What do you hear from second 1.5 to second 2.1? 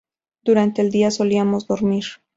dormir.